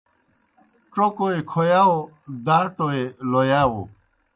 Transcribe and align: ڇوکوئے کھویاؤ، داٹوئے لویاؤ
ڇوکوئے 0.93 1.37
کھویاؤ، 1.51 1.95
داٹوئے 2.45 3.03
لویاؤ 3.31 3.77